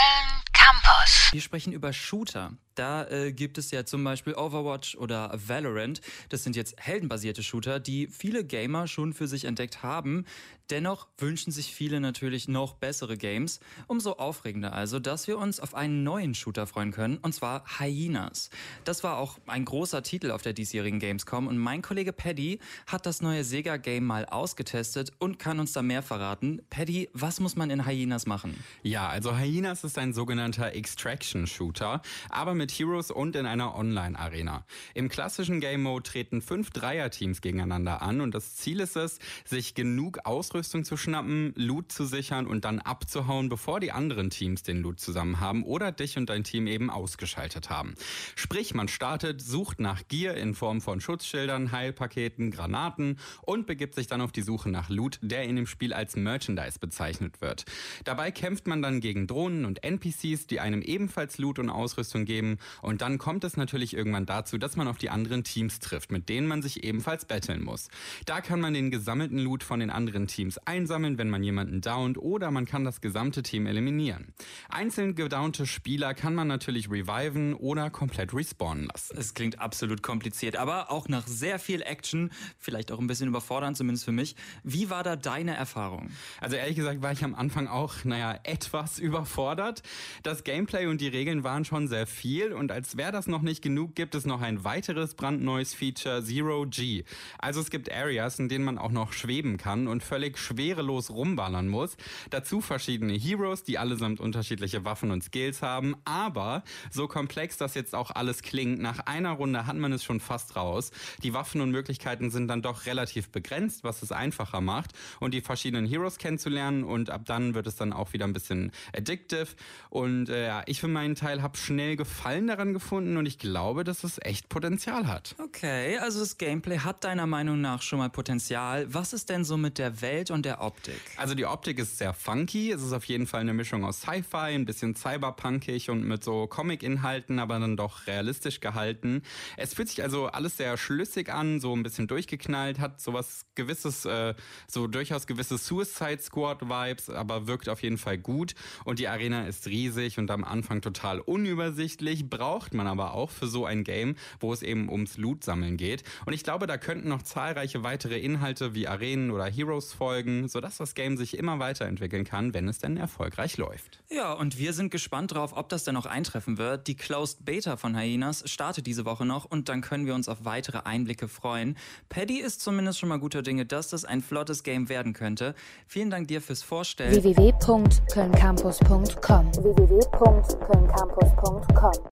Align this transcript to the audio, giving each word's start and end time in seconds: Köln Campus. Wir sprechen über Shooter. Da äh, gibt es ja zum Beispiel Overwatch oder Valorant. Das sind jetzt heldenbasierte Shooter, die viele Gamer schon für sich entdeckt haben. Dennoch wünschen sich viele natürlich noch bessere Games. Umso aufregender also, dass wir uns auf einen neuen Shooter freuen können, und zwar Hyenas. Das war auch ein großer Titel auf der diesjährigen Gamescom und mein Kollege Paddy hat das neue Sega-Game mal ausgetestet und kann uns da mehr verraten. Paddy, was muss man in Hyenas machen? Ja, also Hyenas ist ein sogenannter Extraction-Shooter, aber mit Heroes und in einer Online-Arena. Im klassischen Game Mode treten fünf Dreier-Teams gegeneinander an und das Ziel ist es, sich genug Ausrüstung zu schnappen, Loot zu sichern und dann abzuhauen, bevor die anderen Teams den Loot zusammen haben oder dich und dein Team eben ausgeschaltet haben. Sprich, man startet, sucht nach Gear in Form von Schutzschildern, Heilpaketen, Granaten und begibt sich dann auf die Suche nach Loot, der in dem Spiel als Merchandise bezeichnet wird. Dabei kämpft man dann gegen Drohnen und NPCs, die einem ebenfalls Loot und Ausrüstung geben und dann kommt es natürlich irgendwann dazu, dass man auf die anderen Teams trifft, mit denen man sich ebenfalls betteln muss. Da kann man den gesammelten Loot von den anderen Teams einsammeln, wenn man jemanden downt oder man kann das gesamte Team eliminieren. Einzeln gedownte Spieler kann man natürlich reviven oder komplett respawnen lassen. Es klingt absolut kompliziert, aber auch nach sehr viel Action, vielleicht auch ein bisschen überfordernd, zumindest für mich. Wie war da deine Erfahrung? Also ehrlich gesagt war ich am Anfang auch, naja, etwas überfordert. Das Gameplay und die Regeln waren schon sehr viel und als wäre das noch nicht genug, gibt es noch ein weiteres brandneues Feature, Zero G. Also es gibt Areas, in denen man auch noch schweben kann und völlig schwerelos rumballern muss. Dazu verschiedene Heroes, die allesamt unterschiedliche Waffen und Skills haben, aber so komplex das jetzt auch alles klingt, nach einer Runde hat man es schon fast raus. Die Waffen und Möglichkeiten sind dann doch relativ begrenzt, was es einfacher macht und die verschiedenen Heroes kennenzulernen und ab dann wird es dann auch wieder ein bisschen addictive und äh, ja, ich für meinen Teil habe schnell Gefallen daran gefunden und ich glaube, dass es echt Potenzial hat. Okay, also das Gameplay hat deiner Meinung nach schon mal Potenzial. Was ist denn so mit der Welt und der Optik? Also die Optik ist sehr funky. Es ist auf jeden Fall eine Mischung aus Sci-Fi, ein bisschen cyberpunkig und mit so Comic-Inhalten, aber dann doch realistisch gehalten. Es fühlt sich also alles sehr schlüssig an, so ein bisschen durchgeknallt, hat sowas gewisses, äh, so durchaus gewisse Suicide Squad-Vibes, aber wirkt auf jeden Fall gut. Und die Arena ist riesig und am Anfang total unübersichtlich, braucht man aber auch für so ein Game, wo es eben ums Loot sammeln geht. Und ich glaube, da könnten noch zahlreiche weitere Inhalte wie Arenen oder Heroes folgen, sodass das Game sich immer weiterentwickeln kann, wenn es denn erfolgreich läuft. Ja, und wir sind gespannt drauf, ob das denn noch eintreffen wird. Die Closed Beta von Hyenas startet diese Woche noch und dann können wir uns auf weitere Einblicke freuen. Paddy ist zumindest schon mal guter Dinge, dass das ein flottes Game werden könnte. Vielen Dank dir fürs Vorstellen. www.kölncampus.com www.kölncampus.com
Köln 0.00 0.42
Campus. 0.52 1.28
Wir 1.32 1.40
sprechen 1.42 1.72
über 1.72 1.92
Shooter. 1.92 2.52
Da 2.74 3.08
äh, 3.08 3.32
gibt 3.32 3.58
es 3.58 3.70
ja 3.70 3.84
zum 3.84 4.04
Beispiel 4.04 4.34
Overwatch 4.34 4.96
oder 4.96 5.32
Valorant. 5.46 6.00
Das 6.28 6.44
sind 6.44 6.56
jetzt 6.56 6.74
heldenbasierte 6.78 7.42
Shooter, 7.42 7.80
die 7.80 8.06
viele 8.06 8.44
Gamer 8.44 8.86
schon 8.86 9.12
für 9.12 9.26
sich 9.26 9.44
entdeckt 9.44 9.82
haben. 9.82 10.24
Dennoch 10.70 11.08
wünschen 11.18 11.50
sich 11.50 11.74
viele 11.74 12.00
natürlich 12.00 12.46
noch 12.46 12.74
bessere 12.74 13.16
Games. 13.16 13.58
Umso 13.88 14.12
aufregender 14.12 14.72
also, 14.72 15.00
dass 15.00 15.26
wir 15.26 15.36
uns 15.36 15.58
auf 15.58 15.74
einen 15.74 16.04
neuen 16.04 16.32
Shooter 16.34 16.66
freuen 16.68 16.92
können, 16.92 17.16
und 17.18 17.34
zwar 17.34 17.64
Hyenas. 17.80 18.50
Das 18.84 19.02
war 19.02 19.18
auch 19.18 19.38
ein 19.48 19.64
großer 19.64 20.04
Titel 20.04 20.30
auf 20.30 20.42
der 20.42 20.52
diesjährigen 20.52 21.00
Gamescom 21.00 21.48
und 21.48 21.58
mein 21.58 21.82
Kollege 21.82 22.12
Paddy 22.12 22.60
hat 22.86 23.04
das 23.04 23.20
neue 23.20 23.42
Sega-Game 23.42 24.06
mal 24.06 24.26
ausgetestet 24.26 25.10
und 25.18 25.40
kann 25.40 25.58
uns 25.58 25.72
da 25.72 25.82
mehr 25.82 26.02
verraten. 26.02 26.62
Paddy, 26.70 27.08
was 27.14 27.40
muss 27.40 27.56
man 27.56 27.70
in 27.70 27.84
Hyenas 27.86 28.26
machen? 28.26 28.56
Ja, 28.84 29.08
also 29.08 29.36
Hyenas 29.36 29.82
ist 29.82 29.98
ein 29.98 30.12
sogenannter 30.12 30.72
Extraction-Shooter, 30.72 32.00
aber 32.28 32.54
mit 32.60 32.70
Heroes 32.72 33.10
und 33.10 33.36
in 33.36 33.46
einer 33.46 33.74
Online-Arena. 33.74 34.66
Im 34.92 35.08
klassischen 35.08 35.60
Game 35.60 35.82
Mode 35.82 36.02
treten 36.02 36.42
fünf 36.42 36.68
Dreier-Teams 36.72 37.40
gegeneinander 37.40 38.02
an 38.02 38.20
und 38.20 38.34
das 38.34 38.56
Ziel 38.56 38.80
ist 38.80 38.96
es, 38.96 39.18
sich 39.46 39.74
genug 39.74 40.26
Ausrüstung 40.26 40.84
zu 40.84 40.98
schnappen, 40.98 41.54
Loot 41.56 41.90
zu 41.90 42.04
sichern 42.04 42.46
und 42.46 42.66
dann 42.66 42.78
abzuhauen, 42.78 43.48
bevor 43.48 43.80
die 43.80 43.92
anderen 43.92 44.28
Teams 44.28 44.62
den 44.62 44.82
Loot 44.82 45.00
zusammen 45.00 45.40
haben 45.40 45.64
oder 45.64 45.90
dich 45.90 46.18
und 46.18 46.28
dein 46.28 46.44
Team 46.44 46.66
eben 46.66 46.90
ausgeschaltet 46.90 47.70
haben. 47.70 47.94
Sprich, 48.36 48.74
man 48.74 48.88
startet, 48.88 49.40
sucht 49.40 49.80
nach 49.80 50.02
Gear 50.08 50.34
in 50.34 50.54
Form 50.54 50.82
von 50.82 51.00
Schutzschildern, 51.00 51.72
Heilpaketen, 51.72 52.50
Granaten 52.50 53.18
und 53.40 53.66
begibt 53.66 53.94
sich 53.94 54.06
dann 54.06 54.20
auf 54.20 54.32
die 54.32 54.42
Suche 54.42 54.68
nach 54.68 54.90
Loot, 54.90 55.18
der 55.22 55.44
in 55.44 55.56
dem 55.56 55.66
Spiel 55.66 55.94
als 55.94 56.14
Merchandise 56.14 56.78
bezeichnet 56.78 57.40
wird. 57.40 57.64
Dabei 58.04 58.30
kämpft 58.30 58.66
man 58.66 58.82
dann 58.82 59.00
gegen 59.00 59.26
Drohnen 59.26 59.64
und 59.64 59.82
NPCs, 59.82 60.46
die 60.46 60.60
einem 60.60 60.82
ebenfalls 60.82 61.38
Loot 61.38 61.58
und 61.58 61.70
Ausrüstung 61.70 62.26
geben 62.26 62.49
und 62.82 63.02
dann 63.02 63.18
kommt 63.18 63.44
es 63.44 63.56
natürlich 63.56 63.94
irgendwann 63.94 64.26
dazu, 64.26 64.58
dass 64.58 64.76
man 64.76 64.88
auf 64.88 64.98
die 64.98 65.10
anderen 65.10 65.44
Teams 65.44 65.78
trifft, 65.78 66.10
mit 66.10 66.28
denen 66.28 66.46
man 66.46 66.62
sich 66.62 66.84
ebenfalls 66.84 67.24
betteln 67.24 67.62
muss. 67.62 67.88
Da 68.26 68.40
kann 68.40 68.60
man 68.60 68.74
den 68.74 68.90
gesammelten 68.90 69.38
Loot 69.38 69.62
von 69.62 69.80
den 69.80 69.90
anderen 69.90 70.26
Teams 70.26 70.58
einsammeln, 70.58 71.18
wenn 71.18 71.30
man 71.30 71.42
jemanden 71.42 71.80
downt 71.80 72.18
oder 72.18 72.50
man 72.50 72.66
kann 72.66 72.84
das 72.84 73.00
gesamte 73.00 73.42
Team 73.42 73.66
eliminieren. 73.66 74.32
Einzeln 74.68 75.14
gedownte 75.14 75.66
Spieler 75.66 76.14
kann 76.14 76.34
man 76.34 76.48
natürlich 76.48 76.90
reviven 76.90 77.54
oder 77.54 77.90
komplett 77.90 78.34
respawnen 78.34 78.88
lassen. 78.92 79.16
Es 79.18 79.34
klingt 79.34 79.58
absolut 79.60 80.02
kompliziert, 80.02 80.56
aber 80.56 80.90
auch 80.90 81.08
nach 81.08 81.26
sehr 81.26 81.58
viel 81.58 81.82
Action, 81.82 82.30
vielleicht 82.58 82.92
auch 82.92 82.98
ein 82.98 83.06
bisschen 83.06 83.28
überfordernd, 83.28 83.76
zumindest 83.76 84.04
für 84.04 84.12
mich. 84.12 84.36
Wie 84.62 84.90
war 84.90 85.02
da 85.02 85.16
deine 85.16 85.54
Erfahrung? 85.54 86.10
Also 86.40 86.56
ehrlich 86.56 86.76
gesagt 86.76 87.02
war 87.02 87.12
ich 87.12 87.24
am 87.24 87.34
Anfang 87.34 87.66
auch, 87.66 88.04
naja, 88.04 88.38
etwas 88.44 88.98
überfordert. 89.10 89.82
Das 90.22 90.44
Gameplay 90.44 90.86
und 90.86 91.00
die 91.00 91.08
Regeln 91.08 91.44
waren 91.44 91.64
schon 91.64 91.88
sehr 91.88 92.06
viel 92.06 92.39
und 92.48 92.72
als 92.72 92.96
wäre 92.96 93.12
das 93.12 93.26
noch 93.26 93.42
nicht 93.42 93.62
genug, 93.62 93.94
gibt 93.94 94.14
es 94.14 94.24
noch 94.24 94.40
ein 94.40 94.64
weiteres 94.64 95.14
brandneues 95.14 95.74
Feature, 95.74 96.24
Zero 96.24 96.66
G. 96.66 97.04
Also 97.38 97.60
es 97.60 97.70
gibt 97.70 97.92
Areas, 97.92 98.38
in 98.38 98.48
denen 98.48 98.64
man 98.64 98.78
auch 98.78 98.90
noch 98.90 99.12
schweben 99.12 99.58
kann 99.58 99.86
und 99.86 100.02
völlig 100.02 100.38
schwerelos 100.38 101.10
rumballern 101.10 101.68
muss. 101.68 101.96
Dazu 102.30 102.60
verschiedene 102.60 103.12
Heroes, 103.12 103.62
die 103.62 103.78
allesamt 103.78 104.20
unterschiedliche 104.20 104.84
Waffen 104.84 105.10
und 105.10 105.22
Skills 105.22 105.60
haben, 105.60 105.94
aber 106.04 106.64
so 106.90 107.06
komplex 107.06 107.58
das 107.58 107.74
jetzt 107.74 107.94
auch 107.94 108.10
alles 108.10 108.42
klingt, 108.42 108.80
nach 108.80 109.00
einer 109.00 109.32
Runde 109.32 109.66
hat 109.66 109.76
man 109.76 109.92
es 109.92 110.02
schon 110.02 110.18
fast 110.18 110.56
raus. 110.56 110.92
Die 111.22 111.34
Waffen 111.34 111.60
und 111.60 111.70
Möglichkeiten 111.70 112.30
sind 112.30 112.48
dann 112.48 112.62
doch 112.62 112.86
relativ 112.86 113.30
begrenzt, 113.30 113.84
was 113.84 114.02
es 114.02 114.12
einfacher 114.12 114.62
macht 114.62 114.92
und 115.20 115.34
die 115.34 115.42
verschiedenen 115.42 115.86
Heroes 115.86 116.16
kennenzulernen 116.16 116.84
und 116.84 117.10
ab 117.10 117.22
dann 117.26 117.54
wird 117.54 117.66
es 117.66 117.76
dann 117.76 117.92
auch 117.92 118.14
wieder 118.14 118.24
ein 118.24 118.32
bisschen 118.32 118.72
addictive 118.96 119.48
und 119.90 120.30
äh, 120.30 120.46
ja, 120.46 120.62
ich 120.66 120.80
für 120.80 120.88
meinen 120.88 121.14
Teil 121.14 121.42
habe 121.42 121.56
schnell 121.56 121.96
Gefallen 121.96 122.29
daran 122.38 122.72
gefunden 122.72 123.16
und 123.16 123.26
ich 123.26 123.38
glaube, 123.38 123.84
dass 123.84 124.04
es 124.04 124.18
echt 124.22 124.48
Potenzial 124.48 125.06
hat. 125.06 125.34
Okay, 125.38 125.98
also 125.98 126.20
das 126.20 126.38
Gameplay 126.38 126.78
hat 126.78 127.04
deiner 127.04 127.26
Meinung 127.26 127.60
nach 127.60 127.82
schon 127.82 127.98
mal 127.98 128.10
Potenzial. 128.10 128.92
Was 128.92 129.12
ist 129.12 129.28
denn 129.28 129.44
so 129.44 129.56
mit 129.56 129.78
der 129.78 130.00
Welt 130.00 130.30
und 130.30 130.44
der 130.44 130.60
Optik? 130.60 131.00
Also 131.16 131.34
die 131.34 131.46
Optik 131.46 131.78
ist 131.78 131.98
sehr 131.98 132.14
funky. 132.14 132.70
Es 132.70 132.82
ist 132.82 132.92
auf 132.92 133.04
jeden 133.04 133.26
Fall 133.26 133.40
eine 133.40 133.52
Mischung 133.52 133.84
aus 133.84 134.02
Sci-Fi, 134.02 134.54
ein 134.54 134.64
bisschen 134.64 134.94
cyberpunkig 134.94 135.90
und 135.90 136.06
mit 136.06 136.22
so 136.22 136.46
Comic-Inhalten, 136.46 137.38
aber 137.38 137.58
dann 137.58 137.76
doch 137.76 138.06
realistisch 138.06 138.60
gehalten. 138.60 139.22
Es 139.56 139.74
fühlt 139.74 139.88
sich 139.88 140.02
also 140.02 140.26
alles 140.26 140.56
sehr 140.56 140.76
schlüssig 140.76 141.32
an, 141.32 141.60
so 141.60 141.74
ein 141.74 141.82
bisschen 141.82 142.06
durchgeknallt, 142.06 142.78
hat 142.78 143.00
sowas 143.00 143.46
gewisses, 143.54 144.04
äh, 144.04 144.34
so 144.68 144.86
durchaus 144.86 145.26
gewisse 145.26 145.58
Suicide 145.58 146.20
Squad-Vibes, 146.20 147.10
aber 147.10 147.46
wirkt 147.46 147.68
auf 147.68 147.82
jeden 147.82 147.98
Fall 147.98 148.18
gut. 148.18 148.54
Und 148.84 148.98
die 148.98 149.08
Arena 149.08 149.46
ist 149.46 149.66
riesig 149.66 150.18
und 150.18 150.30
am 150.30 150.44
Anfang 150.44 150.80
total 150.80 151.20
unübersichtlich, 151.20 152.19
braucht 152.22 152.74
man 152.74 152.86
aber 152.86 153.14
auch 153.14 153.30
für 153.30 153.46
so 153.46 153.66
ein 153.66 153.84
Game, 153.84 154.16
wo 154.40 154.52
es 154.52 154.62
eben 154.62 154.88
ums 154.88 155.16
Loot 155.16 155.44
sammeln 155.44 155.76
geht. 155.76 156.04
Und 156.26 156.32
ich 156.32 156.44
glaube, 156.44 156.66
da 156.66 156.78
könnten 156.78 157.08
noch 157.08 157.22
zahlreiche 157.22 157.82
weitere 157.82 158.18
Inhalte 158.18 158.74
wie 158.74 158.88
Arenen 158.88 159.30
oder 159.30 159.46
Heroes 159.46 159.92
folgen, 159.92 160.48
sodass 160.48 160.78
das 160.78 160.94
Game 160.94 161.16
sich 161.16 161.36
immer 161.36 161.58
weiterentwickeln 161.58 162.24
kann, 162.24 162.54
wenn 162.54 162.68
es 162.68 162.78
denn 162.78 162.96
erfolgreich 162.96 163.56
läuft. 163.56 164.02
Ja, 164.10 164.32
und 164.32 164.58
wir 164.58 164.72
sind 164.72 164.90
gespannt 164.90 165.34
drauf, 165.34 165.52
ob 165.54 165.68
das 165.68 165.84
denn 165.84 165.94
noch 165.94 166.06
eintreffen 166.06 166.58
wird. 166.58 166.86
Die 166.86 166.96
Closed 166.96 167.44
Beta 167.44 167.76
von 167.76 167.98
Hyenas 167.98 168.48
startet 168.50 168.86
diese 168.86 169.04
Woche 169.04 169.24
noch 169.24 169.44
und 169.44 169.68
dann 169.68 169.80
können 169.80 170.06
wir 170.06 170.14
uns 170.14 170.28
auf 170.28 170.44
weitere 170.44 170.80
Einblicke 170.84 171.28
freuen. 171.28 171.76
Paddy 172.08 172.40
ist 172.40 172.60
zumindest 172.60 172.98
schon 172.98 173.08
mal 173.08 173.18
guter 173.18 173.42
Dinge, 173.42 173.66
dass 173.66 173.88
das 173.88 174.04
ein 174.04 174.22
flottes 174.22 174.62
Game 174.62 174.88
werden 174.88 175.12
könnte. 175.12 175.54
Vielen 175.86 176.10
Dank 176.10 176.28
dir 176.28 176.40
fürs 176.40 176.62
Vorstellen. 176.62 177.14
www.kölncampus.com 177.14 179.52
www.kölncampus.com 179.52 182.04